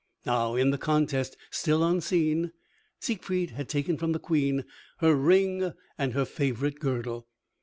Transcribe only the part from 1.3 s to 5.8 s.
still unseen, Siegfried had taken from the Queen her ring